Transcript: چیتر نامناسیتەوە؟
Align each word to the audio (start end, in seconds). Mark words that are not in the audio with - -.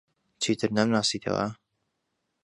چیتر 0.41 0.69
نامناسیتەوە؟ 0.77 1.47